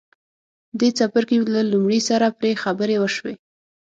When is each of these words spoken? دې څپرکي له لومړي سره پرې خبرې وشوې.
دې 0.79 0.89
څپرکي 0.97 1.37
له 1.55 1.61
لومړي 1.71 1.99
سره 2.09 2.35
پرې 2.39 2.51
خبرې 2.63 2.95
وشوې. 2.99 3.33